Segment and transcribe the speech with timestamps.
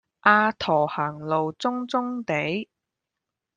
[0.21, 2.67] 阿駝行路中中地